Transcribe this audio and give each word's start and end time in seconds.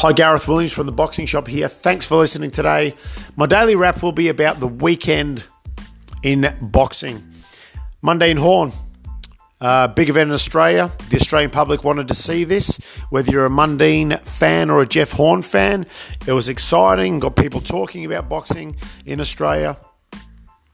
Hi, 0.00 0.12
Gareth 0.12 0.46
Williams 0.46 0.72
from 0.72 0.86
the 0.86 0.92
Boxing 0.92 1.26
Shop 1.26 1.48
here. 1.48 1.66
Thanks 1.66 2.04
for 2.04 2.18
listening 2.18 2.52
today. 2.52 2.94
My 3.34 3.46
daily 3.46 3.74
wrap 3.74 4.00
will 4.00 4.12
be 4.12 4.28
about 4.28 4.60
the 4.60 4.68
weekend 4.68 5.42
in 6.22 6.56
boxing. 6.62 7.32
Mundine 8.00 8.38
Horn, 8.38 8.70
uh, 9.60 9.88
big 9.88 10.08
event 10.08 10.28
in 10.28 10.34
Australia. 10.34 10.92
The 11.10 11.16
Australian 11.16 11.50
public 11.50 11.82
wanted 11.82 12.06
to 12.06 12.14
see 12.14 12.44
this. 12.44 12.76
Whether 13.10 13.32
you're 13.32 13.46
a 13.46 13.50
Mundine 13.50 14.20
fan 14.20 14.70
or 14.70 14.82
a 14.82 14.86
Jeff 14.86 15.10
Horn 15.10 15.42
fan, 15.42 15.84
it 16.28 16.32
was 16.32 16.48
exciting. 16.48 17.18
Got 17.18 17.34
people 17.34 17.60
talking 17.60 18.04
about 18.04 18.28
boxing 18.28 18.76
in 19.04 19.20
Australia. 19.20 19.76
It 20.12 20.20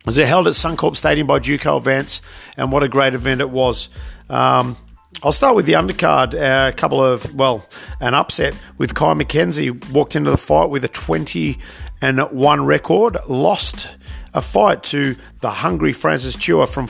was 0.04 0.18
held 0.18 0.48
at 0.48 0.52
Suncorp 0.52 0.96
Stadium 0.96 1.26
by 1.26 1.38
Duco 1.38 1.78
Events, 1.78 2.20
and 2.58 2.70
what 2.70 2.82
a 2.82 2.90
great 2.90 3.14
event 3.14 3.40
it 3.40 3.48
was. 3.48 3.88
Um, 4.28 4.76
I'll 5.24 5.32
start 5.32 5.56
with 5.56 5.64
the 5.64 5.72
undercard. 5.72 6.34
Uh, 6.34 6.68
a 6.68 6.72
couple 6.76 7.02
of, 7.02 7.34
well, 7.34 7.66
an 7.98 8.12
upset 8.12 8.54
with 8.76 8.94
Kye 8.94 9.14
MacKenzie. 9.14 9.90
Walked 9.90 10.16
into 10.16 10.30
the 10.30 10.36
fight 10.36 10.68
with 10.68 10.84
a 10.84 10.88
20 10.88 11.58
and 12.02 12.20
1 12.20 12.64
record, 12.66 13.16
lost 13.26 13.96
a 14.34 14.42
fight 14.42 14.82
to 14.82 15.16
the 15.40 15.48
hungry 15.48 15.94
Francis 15.94 16.36
Chua 16.36 16.68
from, 16.68 16.88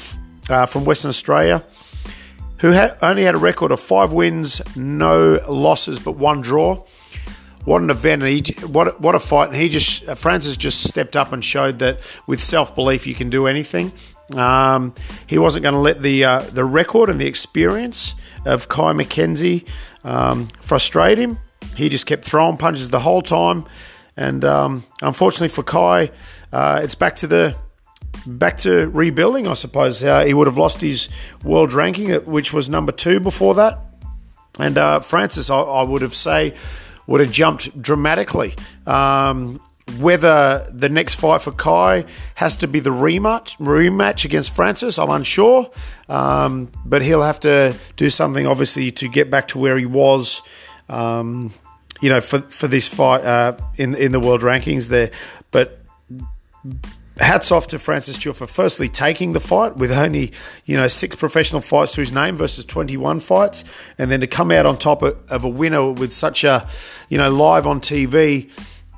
uh, 0.51 0.67
from 0.67 0.85
Western 0.85 1.11
Australia, 1.11 1.63
who 2.59 2.73
had, 2.73 2.99
only 3.03 3.23
had 3.23 3.37
a 3.37 3.39
record 3.39 3.71
of 3.71 3.79
five 3.79 4.13
wins, 4.13 4.61
no 4.75 5.39
losses, 5.49 6.01
but 6.01 6.17
one 6.17 6.41
draw. 6.41 6.85
What 7.67 7.83
an 7.83 7.91
event! 7.91 8.25
And 8.25 8.47
he, 8.47 8.67
what 8.67 9.01
what 9.01 9.15
a 9.15 9.21
fight! 9.21 9.49
And 9.49 9.57
he 9.57 9.71
just 9.71 10.05
Francis 10.17 10.59
just 10.59 10.83
stepped 10.87 11.17
up 11.17 11.33
and 11.33 11.43
showed 11.43 11.79
that 11.79 12.21
with 12.27 12.39
self 12.39 12.75
belief 12.75 13.07
you 13.07 13.15
can 13.15 13.31
do 13.31 13.47
anything. 13.47 13.91
Um, 14.33 14.95
he 15.27 15.39
wasn't 15.39 15.65
going 15.65 15.75
to 15.75 15.81
let 15.81 16.03
the 16.03 16.25
uh, 16.25 16.41
the 16.41 16.65
record 16.65 17.11
and 17.11 17.21
the 17.21 17.27
experience 17.27 18.15
of 18.47 18.69
Kye 18.69 18.93
MacKenzie 18.93 19.67
um, 20.03 20.47
frustrate 20.61 21.19
him. 21.19 21.39
He 21.77 21.89
just 21.89 22.07
kept 22.07 22.25
throwing 22.25 22.57
punches 22.57 22.89
the 22.89 23.01
whole 23.01 23.23
time, 23.23 23.67
and 24.17 24.45
um, 24.45 24.85
unfortunately 25.03 25.49
for 25.49 25.63
Kye, 25.63 26.11
uh, 26.53 26.81
it's 26.83 26.95
back 26.95 27.17
to 27.17 27.27
the 27.27 27.57
back 28.27 28.57
to 28.59 28.89
rebuilding. 28.89 29.47
I 29.47 29.55
suppose 29.55 30.03
uh, 30.03 30.25
he 30.25 30.33
would 30.33 30.47
have 30.47 30.57
lost 30.57 30.81
his 30.81 31.09
world 31.43 31.73
ranking, 31.73 32.11
which 32.25 32.53
was 32.53 32.69
number 32.69 32.93
two 32.93 33.21
before 33.21 33.55
that. 33.57 33.79
And 34.59 34.79
uh, 34.79 35.01
Francis, 35.01 35.51
I, 35.51 35.59
I 35.59 35.83
would 35.83 36.03
have 36.03 36.15
say 36.15 36.55
would 37.07 37.21
have 37.21 37.31
jumped 37.31 37.81
dramatically. 37.81 38.55
Um, 38.87 39.61
whether 39.99 40.67
the 40.71 40.89
next 40.89 41.15
fight 41.15 41.43
for 41.43 41.53
Kye 41.53 42.07
has 42.37 42.57
to 42.57 42.67
be 42.67 42.81
the 42.81 42.91
rematch 42.91 43.57
rematch 43.59 44.25
against 44.25 44.55
Francis, 44.55 44.99
I'm 44.99 45.11
unsure. 45.11 45.71
Um, 46.09 46.73
but 46.85 47.03
he'll 47.03 47.23
have 47.23 47.41
to 47.41 47.77
do 47.97 48.11
something, 48.11 48.47
obviously, 48.47 48.91
to 48.93 49.09
get 49.09 49.31
back 49.31 49.49
to 49.49 49.59
where 49.59 49.77
he 49.79 49.87
was. 49.87 50.43
Um, 50.89 51.53
you 52.01 52.09
know, 52.09 52.21
for 52.21 52.41
for 52.41 52.67
this 52.67 52.89
fight 52.89 53.25
uh, 53.25 53.57
in 53.77 53.95
in 53.95 54.13
the 54.13 54.21
world 54.21 54.41
rankings 54.41 54.89
there, 54.89 55.11
but 55.51 55.79
hats 57.19 57.53
off 57.53 57.69
to 57.69 57.79
Francis 57.79 58.19
Chua 58.19 58.35
for 58.35 58.47
firstly 58.47 58.89
taking 58.89 59.35
the 59.35 59.41
fight 59.41 59.77
with 59.77 59.93
only 59.93 60.33
you 60.65 60.77
know 60.77 60.89
six 60.89 61.15
professional 61.15 61.61
fights 61.61 61.93
to 61.93 62.01
his 62.01 62.11
name 62.11 62.37
versus 62.37 62.65
21 62.65 63.21
fights, 63.21 63.65
and 63.99 64.11
then 64.11 64.21
to 64.21 64.27
come 64.27 64.51
out 64.51 64.67
on 64.67 64.77
top 64.77 65.03
of, 65.03 65.23
of 65.31 65.45
a 65.45 65.49
winner 65.49 65.93
with 65.93 66.13
such 66.13 66.43
a 66.43 66.69
you 67.09 67.19
know 67.19 67.31
live 67.31 67.67
on 67.67 67.81
TV 67.81 68.51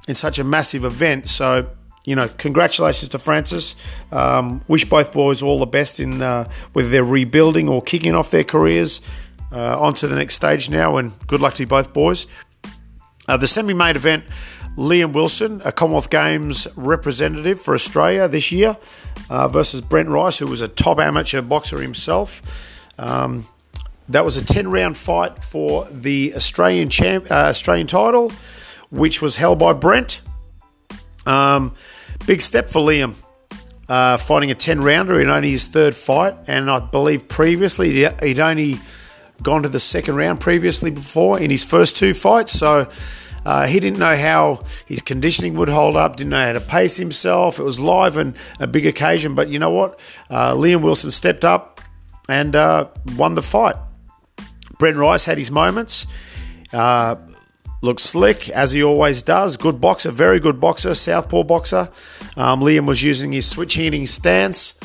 in 0.07 0.15
such 0.15 0.39
a 0.39 0.45
massive 0.45 0.85
event. 0.85 1.29
So 1.29 1.69
you 2.05 2.15
know, 2.15 2.29
congratulations 2.39 3.09
to 3.11 3.19
Francis. 3.19 3.75
Um, 4.13 4.63
wish 4.69 4.85
both 4.85 5.13
boys 5.13 5.43
all 5.43 5.59
the 5.59 5.67
best 5.67 5.99
in 5.99 6.23
uh, 6.23 6.49
whether 6.73 6.89
they're 6.89 7.05
rebuilding 7.05 7.69
or 7.69 7.83
kicking 7.83 8.15
off 8.15 8.31
their 8.31 8.45
careers 8.45 9.01
uh, 9.53 9.79
onto 9.79 10.07
the 10.07 10.15
next 10.15 10.37
stage 10.37 10.71
now, 10.71 10.97
and 10.97 11.13
good 11.27 11.41
luck 11.41 11.55
to 11.55 11.65
you 11.65 11.67
both 11.67 11.93
boys. 11.93 12.27
Uh, 13.29 13.37
the 13.37 13.49
semi-main 13.49 13.97
event 13.97 14.25
Liam 14.77 15.13
Wilson, 15.13 15.63
a 15.65 15.73
Commonwealth 15.73 16.11
Games 16.11 16.69
representative 16.77 17.61
for 17.61 17.75
Australia 17.75 18.29
this 18.29 18.53
year, 18.53 18.77
uh, 19.31 19.49
versus 19.49 19.81
Brent 19.81 20.09
Rice, 20.09 20.39
who 20.39 20.47
was 20.47 20.61
a 20.61 20.69
top 20.69 21.01
amateur 21.01 21.41
boxer 21.43 21.81
himself. 21.81 22.89
Um, 22.99 23.49
that 24.09 24.25
was 24.25 24.37
a 24.37 24.45
10 24.45 24.69
round 24.69 24.97
fight 24.97 25.43
for 25.43 25.87
the 25.91 26.35
Australian 26.37 26.91
champ, 26.91 27.31
uh, 27.31 27.49
Australian 27.49 27.87
title, 27.87 28.31
which 28.91 29.21
was 29.23 29.37
held 29.37 29.59
by 29.59 29.73
Brent. 29.73 30.21
Um, 31.27 31.75
big 32.27 32.43
step 32.43 32.71
for 32.71 32.81
Liam, 32.81 33.15
uh, 33.89 34.17
fighting 34.17 34.51
a 34.51 34.55
10 34.55 34.83
rounder 34.83 35.21
in 35.21 35.29
only 35.29 35.51
his 35.51 35.67
third 35.67 35.95
fight. 35.95 36.35
And 36.47 36.71
I 36.71 36.81
believe 36.81 37.29
previously 37.29 37.93
he'd 38.23 38.39
only 38.39 38.79
gone 39.43 39.63
to 39.63 39.69
the 39.69 39.81
second 39.81 40.17
round 40.17 40.41
previously 40.41 40.91
before 40.91 41.39
in 41.39 41.51
his 41.51 41.65
first 41.65 41.97
two 41.97 42.15
fights. 42.15 42.53
So 42.53 42.89
uh, 43.45 43.67
he 43.67 43.79
didn't 43.79 43.99
know 43.99 44.17
how 44.17 44.65
his 44.87 45.03
conditioning 45.03 45.55
would 45.55 45.69
hold 45.69 45.97
up, 45.97 46.17
didn't 46.17 46.31
know 46.31 46.47
how 46.47 46.53
to 46.53 46.61
pace 46.61 46.97
himself. 46.97 47.61
It 47.61 47.63
was 47.63 47.79
live 47.79 48.17
and 48.17 48.37
a 48.59 48.67
big 48.67 48.87
occasion, 48.87 49.35
but 49.35 49.49
you 49.49 49.59
know 49.59 49.71
what? 49.71 50.01
Uh, 50.31 50.53
Liam 50.55 50.83
Wilson 50.83 51.11
stepped 51.11 51.45
up 51.45 51.81
and 52.29 52.57
uh, 52.57 52.89
won 53.17 53.35
the 53.35 53.43
fight. 53.43 53.77
Brent 54.79 54.97
Rice 54.97 55.25
had 55.25 55.39
his 55.39 55.51
moments. 55.51 56.07
Uh, 56.73 57.17
looked 57.87 58.01
slick 58.01 58.51
as 58.51 58.73
he 58.73 58.83
always 58.83 59.23
does. 59.23 59.57
Good 59.57 59.81
boxer, 59.81 60.11
very 60.11 60.39
good 60.39 60.61
boxer, 60.61 60.95
southpaw 60.95 61.45
boxer. 61.45 61.89
Um, 62.37 62.61
Liam 62.61 62.87
was 62.87 63.03
using 63.03 63.33
his 63.33 63.49
switch 63.49 63.77
hitting 63.77 64.07
stance, 64.07 64.79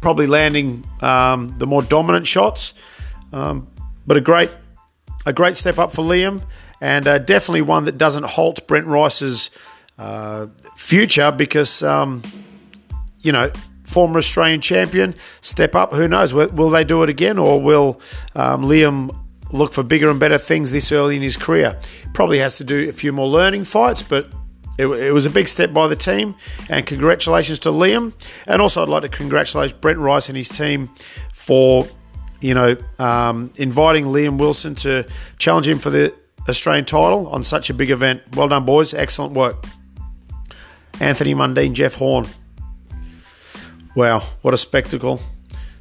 probably 0.00 0.26
landing 0.26 0.84
um, 1.00 1.54
the 1.58 1.66
more 1.66 1.82
dominant 1.82 2.26
shots. 2.26 2.74
Um, 3.32 3.68
but 4.06 4.16
a 4.16 4.20
great, 4.20 4.50
a 5.26 5.32
great 5.32 5.56
step 5.56 5.78
up 5.78 5.92
for 5.92 6.02
Liam 6.02 6.42
and 6.80 7.06
uh, 7.06 7.18
definitely 7.18 7.62
one 7.62 7.84
that 7.84 7.98
doesn't 7.98 8.24
halt 8.24 8.66
Brent 8.66 8.86
Rice's 8.86 9.50
uh, 9.98 10.48
future 10.76 11.30
because, 11.30 11.82
um, 11.82 12.22
you 13.20 13.32
know, 13.32 13.52
former 13.84 14.18
Australian 14.18 14.60
champion, 14.60 15.14
step 15.40 15.74
up. 15.74 15.92
Who 15.92 16.08
knows? 16.08 16.34
Will 16.34 16.70
they 16.70 16.84
do 16.84 17.02
it 17.02 17.10
again 17.10 17.38
or 17.38 17.60
will 17.60 18.00
um, 18.34 18.64
Liam 18.64 19.16
look 19.54 19.72
for 19.72 19.82
bigger 19.82 20.10
and 20.10 20.20
better 20.20 20.38
things 20.38 20.70
this 20.70 20.92
early 20.92 21.16
in 21.16 21.22
his 21.22 21.36
career? 21.36 21.78
Probably 22.12 22.38
has 22.38 22.58
to 22.58 22.64
do 22.64 22.88
a 22.88 22.92
few 22.92 23.12
more 23.12 23.26
learning 23.26 23.64
fights, 23.64 24.02
but 24.02 24.28
it, 24.76 24.86
it, 24.86 25.12
was 25.12 25.24
a 25.24 25.30
big 25.30 25.48
step 25.48 25.72
by 25.72 25.86
the 25.86 25.96
team, 25.96 26.34
and 26.68 26.84
congratulations 26.84 27.60
to 27.60 27.68
Liam. 27.70 28.12
And 28.46 28.60
also, 28.60 28.82
I'd 28.82 28.88
like 28.88 29.02
to 29.02 29.08
congratulate 29.08 29.80
Brent 29.80 29.98
Rice 29.98 30.28
and 30.28 30.36
his 30.36 30.48
team 30.48 30.90
for, 31.32 31.86
you 32.40 32.54
know, 32.54 32.76
um, 32.98 33.52
inviting 33.56 34.06
Liam 34.06 34.38
Wilson 34.38 34.74
to 34.76 35.06
challenge 35.38 35.68
him 35.68 35.78
for 35.78 35.90
the 35.90 36.14
Australian 36.48 36.84
title 36.84 37.28
on 37.28 37.44
such 37.44 37.70
a 37.70 37.74
big 37.74 37.90
event. 37.90 38.22
Well 38.36 38.48
done, 38.48 38.64
boys. 38.64 38.92
Excellent 38.92 39.32
work. 39.32 39.64
Anthony 41.00 41.34
Mundine, 41.34 41.72
Jeff 41.72 41.94
Horn. 41.94 42.26
Wow, 43.94 44.20
what 44.42 44.54
a 44.54 44.56
spectacle. 44.56 45.20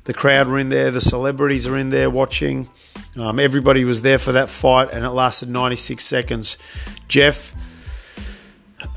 The 0.04 0.14
crowd 0.14 0.48
were 0.48 0.60
in 0.60 0.70
there, 0.70 0.92
the 0.92 1.02
celebrities 1.02 1.66
are 1.66 1.78
in 1.78 1.90
there 1.90 2.10
watching. 2.10 2.70
Um, 3.18 3.40
everybody 3.40 3.86
was 3.86 4.02
there 4.02 4.18
for 4.18 4.32
that 4.32 4.50
fight, 4.50 4.90
and 4.92 5.06
it 5.06 5.10
lasted 5.10 5.50
96 5.50 6.04
seconds. 6.04 6.58
Jeff, 7.08 7.54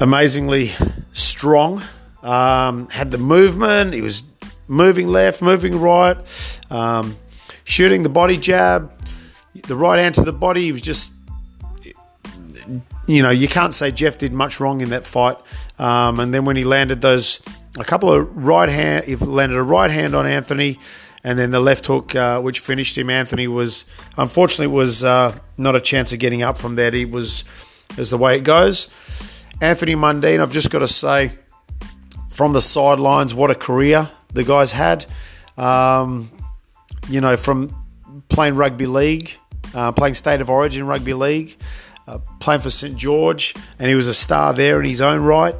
amazingly 0.01 0.73
strong, 1.13 1.83
um, 2.23 2.89
had 2.89 3.11
the 3.11 3.19
movement. 3.19 3.93
He 3.93 4.01
was 4.01 4.23
moving 4.69 5.09
left, 5.09 5.43
moving 5.43 5.81
right, 5.81 6.17
um, 6.71 7.17
shooting 7.65 8.03
the 8.03 8.09
body 8.09 8.39
jab, 8.39 8.91
the 9.67 9.77
right 9.77 9.99
hand 9.99 10.15
to 10.15 10.23
the 10.23 10.33
body. 10.33 10.63
He 10.63 10.73
was 10.73 10.83
just 10.83 11.13
you 13.07 13.23
know, 13.23 13.31
you 13.31 13.49
can't 13.49 13.73
say 13.73 13.93
Jeff 13.93 14.19
did 14.19 14.33
much 14.33 14.61
wrong 14.61 14.81
in 14.81 14.91
that 14.91 15.07
fight. 15.07 15.37
Um, 15.79 16.19
and 16.21 16.35
then 16.35 16.45
when 16.45 16.57
he 16.57 16.65
landed 16.65 17.01
those, 17.01 17.41
a 17.79 17.85
couple 17.85 18.13
of 18.13 18.37
right 18.37 18.69
hand, 18.69 19.05
he 19.05 19.17
landed 19.17 19.57
a 19.57 19.63
right 19.63 19.91
hand 19.91 20.15
on 20.15 20.27
Anthony, 20.27 20.79
and 21.27 21.37
then 21.37 21.51
the 21.51 21.59
left 21.59 21.87
hook, 21.87 22.15
uh, 22.15 22.41
which 22.41 22.61
finished 22.61 22.97
him. 22.97 23.11
Anthony 23.11 23.49
was, 23.49 23.85
unfortunately, 24.17 24.69
was 24.69 25.03
uh, 25.03 25.37
not 25.59 25.75
a 25.75 25.81
chance 25.81 26.13
of 26.13 26.21
getting 26.21 26.43
up 26.43 26.57
from 26.57 26.77
that. 26.77 26.95
He 26.95 27.05
was, 27.05 27.43
is 27.99 28.11
the 28.11 28.17
way 28.17 28.37
it 28.37 28.45
goes. 28.45 28.89
Anthony 29.61 29.97
Mundine, 29.97 30.41
I've 30.41 30.53
just 30.53 30.71
got 30.71 30.79
to 30.79 30.89
say, 30.89 31.33
from 32.31 32.53
the 32.53 32.61
sidelines, 32.61 33.35
what 33.35 33.51
a 33.51 33.57
career 33.57 34.09
the 34.33 34.45
guy's 34.45 34.71
had. 34.71 35.05
Um, 35.59 36.31
you 37.09 37.21
know, 37.21 37.37
from 37.37 37.75
playing 38.29 38.55
rugby 38.55 38.87
league, 38.87 39.33
uh, 39.75 39.91
playing 39.91 40.15
state 40.15 40.41
of 40.41 40.49
origin 40.49 40.87
rugby 40.87 41.15
league 41.15 41.57
uh, 42.07 42.19
playing 42.41 42.61
for 42.61 42.71
St 42.71 42.97
George, 42.97 43.55
and 43.79 43.89
he 43.89 43.95
was 43.95 44.09
a 44.09 44.15
star 44.15 44.53
there 44.53 44.81
in 44.81 44.87
his 44.87 45.01
own 45.01 45.23
right. 45.23 45.55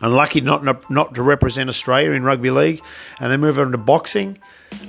Unlucky 0.00 0.40
not 0.40 0.90
not 0.90 1.14
to 1.14 1.22
represent 1.22 1.68
Australia 1.68 2.12
in 2.12 2.22
rugby 2.22 2.50
league, 2.50 2.82
and 3.18 3.30
then 3.30 3.40
move 3.40 3.58
on 3.58 3.72
to 3.72 3.78
boxing. 3.78 4.38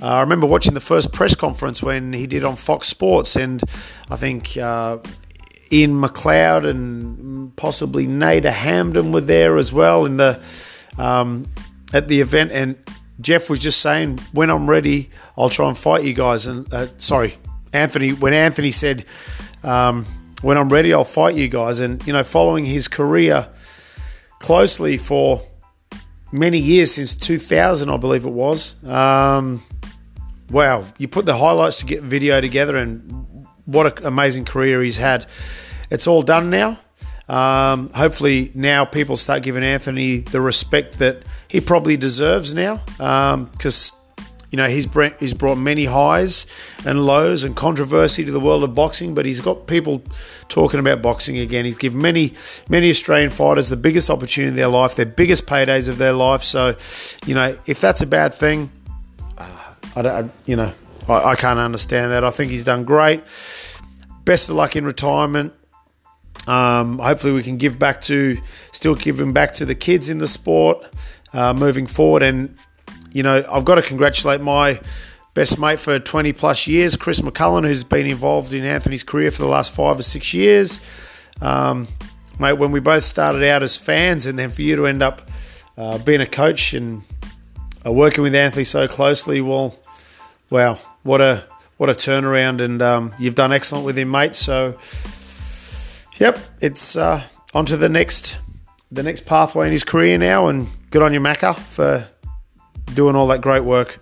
Uh, 0.02 0.06
I 0.06 0.22
remember 0.22 0.48
watching 0.48 0.74
the 0.74 0.82
first 0.82 1.12
press 1.12 1.36
conference 1.36 1.84
when 1.84 2.14
he 2.14 2.28
did 2.28 2.44
on 2.44 2.56
Fox 2.56 2.88
Sports, 2.88 3.36
and 3.36 3.62
I 4.10 4.16
think 4.16 4.56
uh, 4.58 5.00
Ian 5.72 6.02
McLeod 6.02 6.68
and 6.68 7.56
possibly 7.58 8.08
Nader 8.08 8.54
Hamdan 8.54 9.14
were 9.14 9.22
there 9.22 9.58
as 9.58 9.74
well 9.74 10.06
in 10.06 10.18
the 10.18 10.42
um, 10.98 11.46
at 11.94 12.08
the 12.08 12.22
event, 12.22 12.52
and 12.52 12.78
Jeff 13.20 13.50
was 13.50 13.60
just 13.60 13.82
saying, 13.82 14.20
"When 14.32 14.50
I'm 14.50 14.70
ready, 14.70 15.10
I'll 15.38 15.50
try 15.50 15.68
and 15.68 15.78
fight 15.78 16.04
you 16.04 16.14
guys." 16.14 16.46
And 16.46 16.74
uh, 16.74 16.88
sorry, 16.98 17.36
Anthony, 17.74 18.14
when 18.14 18.34
Anthony 18.34 18.72
said. 18.72 19.06
Um, 19.64 20.06
when 20.42 20.58
I'm 20.58 20.70
ready, 20.70 20.94
I'll 20.94 21.04
fight 21.04 21.36
you 21.36 21.48
guys. 21.48 21.80
And, 21.80 22.06
you 22.06 22.14
know, 22.14 22.24
following 22.24 22.66
his 22.66 22.88
career 22.88 23.48
closely 24.42 24.98
for 24.98 25.42
many 26.32 26.58
years, 26.58 26.94
since 26.96 27.16
2000, 27.16 27.90
I 27.90 27.98
believe 27.98 28.26
it 28.26 28.32
was. 28.32 28.76
Um, 28.84 29.64
wow, 30.50 30.86
you 30.98 31.08
put 31.08 31.26
the 31.26 31.38
highlights 31.38 31.78
to 31.78 31.86
get 31.86 32.04
video 32.04 32.42
together, 32.42 32.76
and 32.76 33.48
what 33.66 34.00
an 34.00 34.06
amazing 34.06 34.46
career 34.46 34.82
he's 34.82 34.98
had. 34.98 35.28
It's 35.90 36.08
all 36.08 36.24
done 36.24 36.50
now. 36.50 36.80
Um, 37.30 37.92
hopefully, 37.92 38.52
now 38.54 38.84
people 38.84 39.16
start 39.16 39.44
giving 39.44 39.64
Anthony 39.64 40.18
the 40.18 40.42
respect 40.42 41.00
that 41.00 41.24
he 41.48 41.62
probably 41.62 41.96
deserves 41.96 42.54
now 42.54 42.82
because. 43.54 43.94
You 44.52 44.58
know, 44.58 44.68
he's 44.68 44.86
brought, 44.86 45.18
he's 45.18 45.34
brought 45.34 45.56
many 45.56 45.86
highs 45.86 46.46
and 46.86 47.06
lows 47.06 47.46
and 47.46 47.56
controversy 47.56 48.26
to 48.26 48.32
the 48.32 48.40
world 48.40 48.66
of 48.66 48.76
boxing, 48.76 49.16
but 49.16 49.26
he's 49.26 49.40
got 49.40 49.66
people 49.66 50.04
talking 50.50 50.80
about 50.82 51.02
boxing 51.02 51.38
again. 51.38 51.64
He's 51.64 51.78
given 51.78 52.02
many, 52.02 52.34
many 52.68 52.90
Australian 52.90 53.30
fighters 53.30 53.70
the 53.70 53.78
biggest 53.78 54.10
opportunity 54.10 54.50
of 54.50 54.56
their 54.56 54.68
life, 54.68 54.96
their 54.96 55.06
biggest 55.06 55.46
paydays 55.46 55.88
of 55.88 55.98
their 55.98 56.12
life. 56.12 56.44
So, 56.44 56.76
you 57.26 57.34
know, 57.34 57.58
if 57.66 57.80
that's 57.80 58.02
a 58.02 58.06
bad 58.06 58.34
thing, 58.34 58.70
uh, 59.38 59.74
I 59.96 60.02
don't, 60.02 60.32
you 60.46 60.58
know, 60.58 60.74
I, 61.08 61.32
I 61.32 61.36
can't 61.36 61.58
understand 61.58 62.12
that. 62.12 62.26
I 62.26 62.30
think 62.30 62.52
he's 62.52 62.66
done 62.66 62.84
great. 62.84 63.24
Best 64.26 64.50
of 64.50 64.58
luck 64.58 64.76
in 64.76 64.86
retirement. 64.86 65.54
Um, 66.46 67.00
hopefully, 67.00 67.34
we 67.34 67.44
can 67.44 67.56
give 67.58 67.80
back 67.80 68.02
to, 68.02 68.38
still 68.74 68.96
giving 68.96 69.32
back 69.32 69.54
to 69.56 69.66
the 69.66 69.76
kids 69.76 70.10
in 70.10 70.18
the 70.18 70.28
sport 70.28 70.86
uh, 71.34 71.54
moving 71.54 71.88
forward. 71.88 72.24
And 72.24 72.58
you 73.12 73.24
know, 73.24 73.44
I've 73.50 73.66
got 73.66 73.76
to 73.76 73.82
congratulate 73.82 74.42
my 74.42 74.80
best 75.34 75.60
mate 75.60 75.80
for 75.80 76.00
20 76.00 76.34
plus 76.34 76.68
years, 76.68 76.96
Chris 76.96 77.22
McCullen, 77.22 77.66
who's 77.66 77.84
been 77.84 78.08
involved 78.08 78.54
in 78.54 78.66
Anthony's 78.66 79.04
career 79.04 79.32
for 79.32 79.42
the 79.44 79.48
last 79.48 79.74
five 79.74 80.00
or 80.00 80.04
six 80.04 80.34
years. 80.34 80.80
Um, 81.42 81.88
mate, 82.40 82.54
when 82.54 82.72
we 82.72 82.80
both 82.80 83.04
started 83.04 83.44
out 83.44 83.64
as 83.64 83.78
fans, 83.78 84.26
and 84.26 84.38
then 84.38 84.50
for 84.50 84.62
you 84.62 84.76
to 84.76 84.88
end 84.88 85.02
up 85.02 85.30
uh, 85.78 85.98
being 86.00 86.22
a 86.22 86.26
coach 86.26 86.74
and 86.74 87.04
uh, 87.86 87.92
working 87.92 88.24
with 88.24 88.36
Anthony 88.36 88.64
so 88.64 88.88
closely, 88.88 89.42
well, 89.42 89.76
wow, 90.50 90.78
what 91.04 91.22
a 91.22 91.46
what 91.78 91.90
a 91.90 91.94
turnaround! 91.94 92.62
And 92.62 92.82
um, 92.82 93.16
you've 93.18 93.36
done 93.36 93.52
excellent 93.52 93.86
with 93.86 93.98
him, 93.98 94.12
mate. 94.12 94.36
So, 94.36 94.78
yep, 96.20 96.38
it's 96.60 96.96
uh, 96.96 97.24
on 97.54 97.66
to 97.68 97.78
the 97.78 97.90
next 97.90 98.38
the 98.92 99.02
next 99.02 99.26
pathway 99.26 99.68
in 99.68 99.72
his 99.72 99.84
career 99.84 100.18
now, 100.18 100.48
and 100.48 100.68
good 100.92 101.02
on 101.02 101.14
you, 101.14 101.20
Macca, 101.20 101.58
for 101.58 102.08
doing 102.94 103.16
all 103.16 103.28
that 103.28 103.42
great 103.42 103.64
work. 103.64 104.00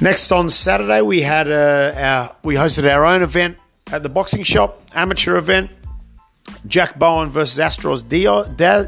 Next 0.00 0.30
on 0.30 0.48
Saturday, 0.48 1.00
we 1.02 1.22
had 1.22 1.48
uh, 1.48 1.92
our 1.96 2.36
we 2.44 2.54
hosted 2.54 2.88
our 2.88 3.04
own 3.04 3.22
event 3.22 3.58
at 3.90 4.02
the 4.02 4.08
boxing 4.08 4.44
shop, 4.44 4.80
amateur 4.94 5.36
event. 5.36 5.70
Jack 6.66 6.98
Bowen 6.98 7.30
versus 7.30 7.58
Astros 7.58 8.02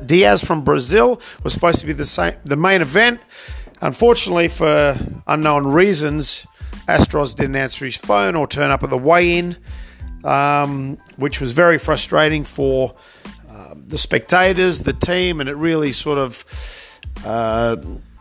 Diaz 0.07 0.45
from 0.45 0.65
Brazil 0.65 1.21
was 1.43 1.53
supposed 1.53 1.81
to 1.81 1.87
be 1.87 1.93
the 1.93 2.05
same, 2.05 2.35
the 2.45 2.57
main 2.57 2.81
event. 2.81 3.21
Unfortunately, 3.83 4.49
for 4.49 4.97
unknown 5.27 5.67
reasons, 5.67 6.47
Astros 6.87 7.35
didn't 7.35 7.57
answer 7.57 7.85
his 7.85 7.97
phone 7.97 8.35
or 8.35 8.47
turn 8.47 8.71
up 8.71 8.83
at 8.83 8.91
the 8.91 8.99
weigh-in, 8.99 9.57
um, 10.25 10.99
which 11.17 11.41
was 11.41 11.53
very 11.53 11.79
frustrating 11.79 12.45
for 12.45 12.95
uh, 13.51 13.75
the 13.87 13.99
spectators, 13.99 14.81
the 14.81 14.93
team, 14.93 15.41
and 15.41 15.49
it 15.49 15.57
really 15.57 15.93
sort 15.93 16.19
of 16.19 17.01
uh, 17.25 17.77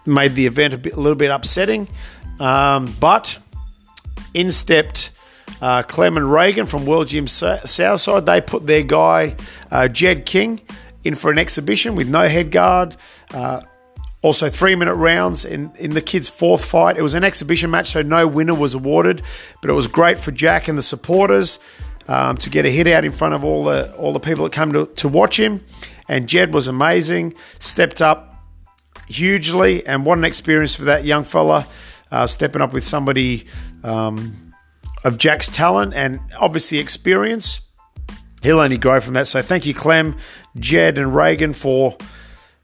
made 0.09 0.35
the 0.35 0.45
event 0.45 0.73
a, 0.73 0.77
bit, 0.77 0.94
a 0.94 1.00
little 1.00 1.15
bit 1.15 1.31
upsetting. 1.31 1.88
Um, 2.39 2.94
but 3.00 3.39
in 4.33 4.51
stepped 4.51 5.11
uh, 5.61 5.83
Clem 5.83 6.17
and 6.17 6.31
Reagan 6.31 6.65
from 6.65 6.85
World 6.85 7.07
Gym 7.07 7.27
Southside. 7.27 8.25
They 8.25 8.41
put 8.41 8.65
their 8.65 8.83
guy, 8.83 9.35
uh, 9.71 9.88
Jed 9.88 10.25
King, 10.25 10.61
in 11.03 11.15
for 11.15 11.31
an 11.31 11.38
exhibition 11.38 11.95
with 11.95 12.09
no 12.09 12.27
head 12.27 12.51
guard. 12.51 12.95
Uh, 13.33 13.61
also, 14.21 14.50
three 14.50 14.75
minute 14.75 14.95
rounds 14.95 15.45
in, 15.45 15.71
in 15.79 15.91
the 15.91 16.01
kids' 16.01 16.27
fourth 16.27 16.65
fight. 16.65 16.97
It 16.97 17.01
was 17.01 17.13
an 17.13 17.23
exhibition 17.23 17.71
match, 17.71 17.88
so 17.88 18.01
no 18.01 18.27
winner 18.27 18.53
was 18.53 18.73
awarded, 18.73 19.21
but 19.62 19.69
it 19.69 19.73
was 19.73 19.88
great 19.88 20.17
for 20.17 20.31
Jack 20.31 20.67
and 20.67 20.77
the 20.77 20.83
supporters 20.83 21.57
um, 22.09 22.35
to 22.38 22.50
get 22.50 22.65
a 22.65 22.69
hit 22.69 22.88
out 22.88 23.05
in 23.05 23.13
front 23.13 23.33
of 23.33 23.45
all 23.45 23.63
the 23.63 23.95
all 23.95 24.12
the 24.12 24.19
people 24.19 24.44
that 24.44 24.51
come 24.51 24.73
to, 24.73 24.88
to 24.88 25.07
watch 25.07 25.39
him. 25.39 25.63
And 26.09 26.27
Jed 26.27 26.53
was 26.53 26.67
amazing, 26.67 27.35
stepped 27.59 28.01
up, 28.01 28.28
hugely, 29.09 29.85
and 29.85 30.06
what 30.06 30.17
an 30.17 30.23
experience 30.23 30.75
for 30.75 30.85
that 30.85 31.03
young 31.03 31.23
fella, 31.23 31.67
uh, 32.11 32.27
stepping 32.27 32.61
up 32.61 32.71
with 32.71 32.83
somebody 32.83 33.45
um, 33.83 34.53
of 35.03 35.17
Jack's 35.17 35.47
talent 35.47 35.94
and 35.94 36.19
obviously 36.38 36.77
experience. 36.77 37.61
He'll 38.41 38.59
only 38.59 38.77
grow 38.77 39.01
from 39.01 39.15
that. 39.15 39.27
So 39.27 39.41
thank 39.41 39.65
you, 39.65 39.73
Clem, 39.73 40.15
Jed, 40.57 40.97
and 40.97 41.13
Reagan 41.13 41.53
for 41.53 41.97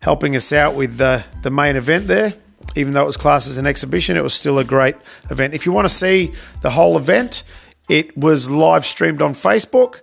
helping 0.01 0.35
us 0.35 0.53
out 0.53 0.75
with 0.75 0.97
the, 0.97 1.25
the 1.41 1.51
main 1.51 1.75
event 1.75 2.07
there. 2.07 2.35
Even 2.75 2.93
though 2.93 3.03
it 3.03 3.07
was 3.07 3.17
classed 3.17 3.47
as 3.47 3.57
an 3.57 3.67
exhibition, 3.67 4.15
it 4.15 4.23
was 4.23 4.33
still 4.33 4.59
a 4.59 4.63
great 4.63 4.95
event. 5.29 5.53
If 5.53 5.65
you 5.65 5.71
want 5.71 5.85
to 5.85 5.93
see 5.93 6.33
the 6.61 6.71
whole 6.71 6.97
event, 6.97 7.43
it 7.89 8.17
was 8.17 8.49
live 8.49 8.85
streamed 8.85 9.21
on 9.21 9.33
Facebook. 9.33 10.01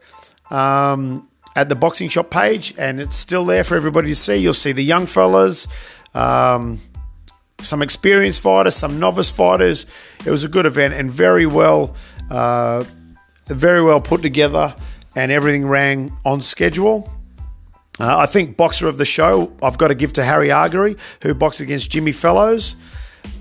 Um, 0.51 1.29
at 1.55 1.69
the 1.69 1.75
boxing 1.75 2.09
shop 2.09 2.31
page, 2.31 2.75
and 2.79 3.01
it's 3.01 3.17
still 3.17 3.45
there 3.45 3.65
for 3.65 3.77
everybody 3.77 4.09
to 4.09 4.17
see. 4.17 4.37
You'll 4.37 4.53
see 4.55 4.73
the 4.73 4.85
young 4.85 5.07
fellas, 5.07 5.67
um, 6.15 6.81
some 7.61 7.83
experienced 7.83 8.41
fighters, 8.41 8.75
some 8.75 8.99
novice 8.99 9.31
fighters. 9.31 9.87
It 10.25 10.31
was 10.31 10.45
a 10.45 10.49
good 10.49 10.67
event 10.67 10.95
and 10.95 11.11
very 11.11 11.47
well, 11.47 11.95
uh, 12.31 12.85
very 13.47 13.83
well 13.83 14.01
put 14.01 14.23
together, 14.23 14.75
and 15.15 15.31
everything 15.31 15.67
ran 15.67 16.13
on 16.25 16.41
schedule. 16.41 17.11
Uh, 18.01 18.19
I 18.19 18.27
think 18.27 18.57
boxer 18.57 18.89
of 18.89 18.97
the 18.97 19.05
show, 19.05 19.53
I've 19.63 19.79
got 19.79 19.89
to 19.89 19.95
give 19.95 20.15
to 20.15 20.25
Harry 20.25 20.51
Argery, 20.51 20.97
who 21.23 21.35
boxed 21.35 21.61
against 21.61 21.91
Jimmy 21.91 22.13
Fellows. 22.13 22.75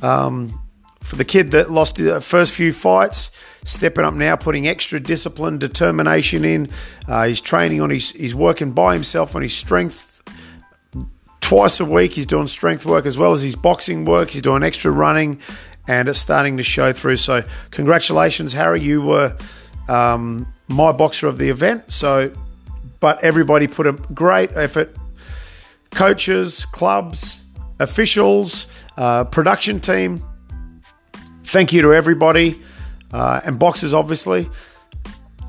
Um, 0.02 0.58
for 1.02 1.16
the 1.16 1.26
kid 1.26 1.52
that 1.52 1.72
lost 1.72 1.96
the 1.96 2.22
first 2.22 2.54
few 2.54 2.72
fights, 2.72 3.32
stepping 3.66 4.06
up 4.06 4.14
now, 4.14 4.36
putting 4.36 4.68
extra 4.68 5.00
discipline, 5.00 5.58
determination 5.58 6.46
in. 6.46 6.70
Uh, 7.08 7.28
he's 7.28 7.42
training 7.42 7.82
on 7.82 7.90
his, 7.90 8.12
he's 8.12 8.36
working 8.36 8.72
by 8.72 8.94
himself 8.94 9.36
on 9.36 9.42
his 9.42 9.54
strength 9.54 10.11
twice 11.52 11.82
a 11.82 11.86
week. 11.86 12.14
He's 12.14 12.26
doing 12.26 12.48
strength 12.48 12.86
work 12.86 13.06
as 13.06 13.18
well 13.18 13.34
as 13.34 13.42
his 13.42 13.58
boxing 13.58 14.06
work. 14.06 14.30
He's 14.30 14.42
doing 14.42 14.64
extra 14.64 14.90
running, 14.90 15.42
and 15.86 16.08
it's 16.08 16.18
starting 16.18 16.56
to 16.56 16.64
show 16.64 16.94
through. 16.94 17.18
So, 17.18 17.44
congratulations, 17.72 18.54
Harry. 18.54 18.80
You 18.80 19.02
were 19.02 19.36
um, 19.90 20.48
my 20.70 20.94
boxer 20.94 21.28
of 21.28 21.38
the 21.38 21.50
event. 21.50 21.92
So, 21.92 22.34
but 23.02 23.22
everybody 23.22 23.68
put 23.68 23.86
a 23.86 23.92
great 23.92 24.56
effort. 24.56 24.96
Coaches, 25.90 26.64
clubs, 26.64 27.42
officials, 27.82 28.86
uh, 28.96 29.26
production 29.26 29.82
team. 29.82 30.24
Thank 31.44 31.74
you 31.74 31.82
to 31.82 31.94
everybody, 31.94 32.62
uh, 33.12 33.42
and 33.44 33.60
boxers, 33.60 33.94
obviously. 33.94 34.50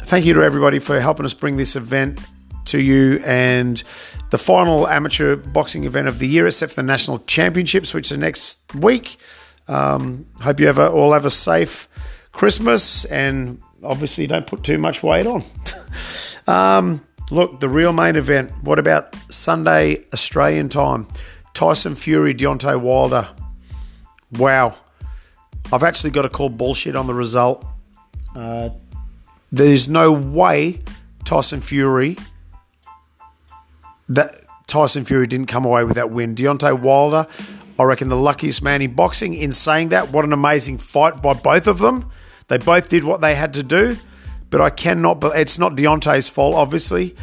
Thank 0.02 0.24
you 0.24 0.34
to 0.34 0.42
everybody 0.42 0.80
for 0.80 0.98
helping 0.98 1.24
us 1.24 1.32
bring 1.32 1.58
this 1.58 1.76
event 1.76 2.18
to 2.66 2.80
you 2.80 3.22
and 3.24 3.82
the 4.30 4.38
final 4.38 4.88
amateur 4.88 5.36
boxing 5.36 5.84
event 5.84 6.08
of 6.08 6.18
the 6.18 6.26
year, 6.26 6.46
except 6.46 6.72
for 6.72 6.76
the 6.76 6.86
national 6.86 7.18
championships, 7.20 7.92
which 7.92 8.10
are 8.12 8.16
next 8.16 8.74
week. 8.74 9.16
Um, 9.68 10.26
hope 10.40 10.60
you 10.60 10.68
ever 10.68 10.86
all 10.86 11.12
have 11.12 11.24
a 11.24 11.30
safe 11.30 11.88
Christmas 12.32 13.04
and 13.06 13.60
obviously 13.82 14.26
don't 14.26 14.46
put 14.46 14.64
too 14.64 14.78
much 14.78 15.02
weight 15.02 15.26
on. 15.26 15.44
um, 16.46 17.06
look, 17.30 17.60
the 17.60 17.68
real 17.68 17.92
main 17.92 18.16
event. 18.16 18.50
What 18.62 18.78
about 18.78 19.14
Sunday 19.30 20.04
Australian 20.12 20.68
time? 20.68 21.06
Tyson 21.54 21.94
Fury, 21.94 22.34
Deontay 22.34 22.80
Wilder. 22.80 23.28
Wow. 24.32 24.74
I've 25.72 25.82
actually 25.82 26.10
got 26.10 26.22
to 26.22 26.28
call 26.28 26.48
bullshit 26.48 26.96
on 26.96 27.06
the 27.06 27.14
result. 27.14 27.64
Uh, 28.34 28.70
there's 29.50 29.88
no 29.88 30.12
way 30.12 30.80
Tyson 31.24 31.60
Fury 31.60 32.16
that 34.14 34.40
Tyson 34.66 35.04
Fury 35.04 35.26
didn't 35.26 35.46
come 35.46 35.64
away 35.64 35.84
with 35.84 35.96
that 35.96 36.10
win. 36.10 36.34
Deontay 36.34 36.80
Wilder, 36.80 37.26
I 37.78 37.84
reckon 37.84 38.08
the 38.08 38.16
luckiest 38.16 38.62
man 38.62 38.82
in 38.82 38.94
boxing. 38.94 39.34
In 39.34 39.52
saying 39.52 39.90
that, 39.90 40.10
what 40.10 40.24
an 40.24 40.32
amazing 40.32 40.78
fight 40.78 41.22
by 41.22 41.34
both 41.34 41.66
of 41.66 41.78
them. 41.78 42.10
They 42.48 42.58
both 42.58 42.88
did 42.88 43.04
what 43.04 43.20
they 43.20 43.34
had 43.34 43.54
to 43.54 43.62
do, 43.62 43.96
but 44.50 44.60
I 44.60 44.70
cannot. 44.70 45.20
But 45.20 45.38
It's 45.38 45.58
not 45.58 45.76
Deontay's 45.76 46.28
fault, 46.28 46.54
obviously. 46.54 47.16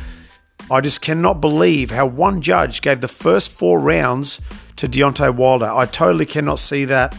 I 0.72 0.82
just 0.82 1.02
cannot 1.02 1.42
believe 1.42 1.92
how 1.92 2.06
one 2.06 2.42
judge 2.42 2.82
gave 2.82 3.02
the 3.02 3.08
first 3.08 3.50
four 3.52 3.80
rounds 3.80 4.40
to 4.76 4.88
Deontay 4.88 5.36
Wilder. 5.36 5.66
I 5.72 5.86
totally 5.86 6.26
cannot 6.26 6.60
see 6.60 6.86
that. 6.86 7.16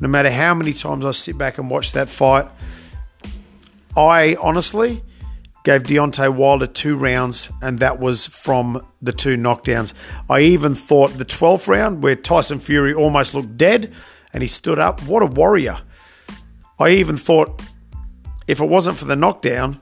No 0.00 0.08
matter 0.08 0.30
how 0.30 0.54
many 0.54 0.72
times 0.72 1.04
I 1.04 1.10
sit 1.10 1.36
back 1.36 1.58
and 1.58 1.68
watch 1.70 1.92
that 1.92 2.08
fight, 2.08 2.48
I 3.96 4.36
honestly 4.40 5.02
gave 5.64 5.82
Deontay 5.82 6.34
Wilder 6.34 6.66
two 6.66 6.96
rounds, 6.96 7.50
and 7.60 7.78
that 7.80 7.98
was 7.98 8.26
from 8.26 8.84
the 9.02 9.12
two 9.12 9.36
knockdowns. 9.36 9.92
I 10.28 10.40
even 10.40 10.74
thought 10.74 11.18
the 11.18 11.24
12th 11.24 11.68
round, 11.68 12.02
where 12.02 12.16
Tyson 12.16 12.58
Fury 12.58 12.94
almost 12.94 13.34
looked 13.34 13.56
dead 13.56 13.92
and 14.32 14.42
he 14.42 14.46
stood 14.46 14.78
up, 14.78 15.02
what 15.02 15.22
a 15.22 15.26
warrior. 15.26 15.80
I 16.78 16.90
even 16.90 17.16
thought 17.16 17.62
if 18.46 18.60
it 18.60 18.68
wasn't 18.68 18.96
for 18.96 19.04
the 19.04 19.16
knockdown, 19.16 19.80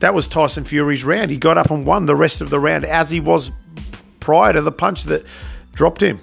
that 0.00 0.14
was 0.14 0.28
Tyson 0.28 0.64
Fury's 0.64 1.04
round. 1.04 1.30
He 1.30 1.38
got 1.38 1.58
up 1.58 1.70
and 1.70 1.86
won 1.86 2.06
the 2.06 2.16
rest 2.16 2.40
of 2.40 2.50
the 2.50 2.60
round 2.60 2.84
as 2.84 3.10
he 3.10 3.20
was 3.20 3.50
prior 4.20 4.52
to 4.52 4.62
the 4.62 4.72
punch 4.72 5.04
that 5.04 5.24
dropped 5.72 6.02
him. 6.02 6.20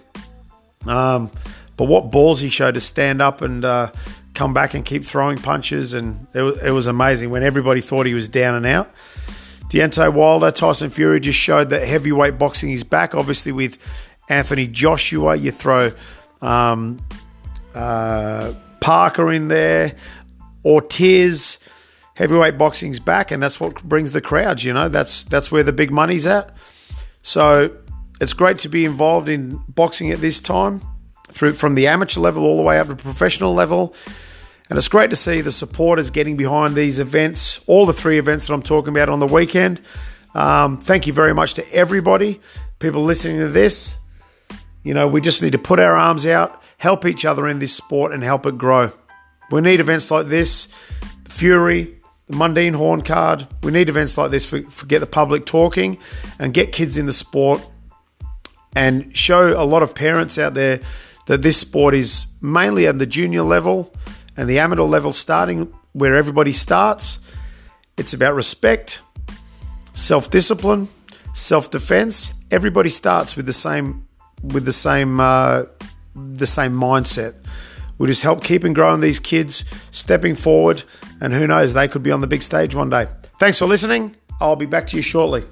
Um, 0.85 1.31
but 1.77 1.85
what 1.85 2.11
balls 2.11 2.39
he 2.39 2.49
showed 2.49 2.75
to 2.75 2.81
stand 2.81 3.21
up 3.21 3.41
and 3.41 3.63
uh, 3.65 3.91
come 4.33 4.53
back 4.53 4.73
and 4.73 4.83
keep 4.83 5.03
throwing 5.03 5.37
punches, 5.37 5.93
and 5.93 6.27
it 6.33 6.41
was, 6.41 6.57
it 6.61 6.71
was 6.71 6.87
amazing 6.87 7.29
when 7.29 7.43
everybody 7.43 7.81
thought 7.81 8.05
he 8.05 8.13
was 8.13 8.29
down 8.29 8.55
and 8.55 8.65
out. 8.65 8.93
Deontay 9.69 10.13
Wilder, 10.13 10.51
Tyson 10.51 10.89
Fury 10.89 11.19
just 11.19 11.39
showed 11.39 11.69
that 11.69 11.87
heavyweight 11.87 12.37
boxing 12.37 12.71
is 12.71 12.83
back. 12.83 13.15
Obviously, 13.15 13.51
with 13.51 13.77
Anthony 14.29 14.67
Joshua, 14.67 15.35
you 15.35 15.51
throw 15.51 15.91
um, 16.41 17.03
uh, 17.73 18.53
Parker 18.79 19.31
in 19.31 19.47
there, 19.47 19.95
Ortiz. 20.63 21.57
Heavyweight 22.15 22.59
boxing's 22.59 22.99
back, 22.99 23.31
and 23.31 23.41
that's 23.41 23.59
what 23.59 23.83
brings 23.83 24.11
the 24.11 24.21
crowds. 24.21 24.63
You 24.63 24.71
know, 24.71 24.87
that's 24.87 25.23
that's 25.23 25.51
where 25.51 25.63
the 25.63 25.73
big 25.73 25.89
money's 25.89 26.27
at. 26.27 26.55
So 27.23 27.75
it's 28.21 28.33
great 28.33 28.59
to 28.59 28.69
be 28.69 28.85
involved 28.85 29.29
in 29.29 29.59
boxing 29.67 30.11
at 30.11 30.21
this 30.21 30.39
time, 30.39 30.83
through 31.33 31.53
from 31.53 31.75
the 31.75 31.87
amateur 31.87 32.19
level 32.19 32.45
all 32.45 32.57
the 32.57 32.63
way 32.63 32.79
up 32.79 32.87
to 32.87 32.95
professional 32.95 33.53
level. 33.53 33.95
And 34.69 34.77
it's 34.77 34.87
great 34.87 35.09
to 35.09 35.15
see 35.15 35.41
the 35.41 35.51
supporters 35.51 36.09
getting 36.09 36.37
behind 36.37 36.75
these 36.75 36.99
events, 36.99 37.63
all 37.67 37.85
the 37.85 37.93
three 37.93 38.17
events 38.17 38.47
that 38.47 38.53
I'm 38.53 38.63
talking 38.63 38.93
about 38.93 39.09
on 39.09 39.19
the 39.19 39.27
weekend. 39.27 39.81
Um, 40.33 40.79
thank 40.79 41.05
you 41.05 41.13
very 41.13 41.33
much 41.33 41.55
to 41.55 41.73
everybody, 41.73 42.39
people 42.79 43.03
listening 43.03 43.39
to 43.39 43.49
this. 43.49 43.97
You 44.83 44.93
know, 44.93 45.07
we 45.07 45.21
just 45.21 45.43
need 45.43 45.51
to 45.51 45.59
put 45.59 45.79
our 45.79 45.95
arms 45.95 46.25
out, 46.25 46.61
help 46.77 47.05
each 47.05 47.25
other 47.25 47.47
in 47.47 47.59
this 47.59 47.75
sport, 47.75 48.11
and 48.11 48.23
help 48.23 48.45
it 48.45 48.57
grow. 48.57 48.91
We 49.51 49.61
need 49.61 49.79
events 49.79 50.09
like 50.09 50.27
this, 50.27 50.67
Fury, 51.27 51.99
the 52.27 52.35
Mundine 52.35 52.75
Horn 52.75 53.01
card. 53.01 53.47
We 53.61 53.71
need 53.71 53.89
events 53.89 54.17
like 54.17 54.31
this 54.31 54.45
for, 54.45 54.61
for 54.63 54.85
get 54.85 54.99
the 54.99 55.07
public 55.07 55.45
talking 55.45 55.99
and 56.39 56.53
get 56.53 56.71
kids 56.71 56.97
in 56.97 57.05
the 57.05 57.13
sport 57.13 57.65
and 58.75 59.15
show 59.15 59.61
a 59.61 59.65
lot 59.65 59.83
of 59.83 59.93
parents 59.93 60.37
out 60.37 60.53
there 60.53 60.79
that 61.27 61.41
this 61.41 61.57
sport 61.57 61.93
is 61.95 62.27
mainly 62.41 62.87
at 62.87 62.99
the 62.99 63.05
junior 63.05 63.43
level 63.43 63.93
and 64.35 64.49
the 64.49 64.59
amateur 64.59 64.83
level 64.83 65.13
starting 65.13 65.73
where 65.93 66.15
everybody 66.15 66.53
starts. 66.53 67.19
It's 67.97 68.13
about 68.13 68.33
respect, 68.33 68.99
self 69.93 70.29
discipline, 70.29 70.89
self 71.33 71.69
defense. 71.69 72.33
Everybody 72.51 72.89
starts 72.89 73.35
with 73.35 73.45
the 73.45 73.53
same 73.53 74.07
with 74.43 74.65
the 74.65 74.73
same 74.73 75.19
uh, 75.19 75.63
the 76.15 76.45
same 76.45 76.73
mindset. 76.73 77.35
We 77.97 78.07
just 78.07 78.23
help 78.23 78.43
keep 78.43 78.63
and 78.63 78.73
growing 78.73 79.01
these 79.01 79.19
kids, 79.19 79.63
stepping 79.91 80.35
forward, 80.35 80.83
and 81.21 81.33
who 81.33 81.47
knows, 81.47 81.73
they 81.73 81.87
could 81.87 82.03
be 82.03 82.11
on 82.11 82.21
the 82.21 82.27
big 82.27 82.41
stage 82.41 82.75
one 82.75 82.89
day. 82.89 83.07
Thanks 83.39 83.59
for 83.59 83.65
listening. 83.65 84.15
I'll 84.41 84.55
be 84.55 84.65
back 84.65 84.87
to 84.87 84.97
you 84.97 85.03
shortly. 85.03 85.43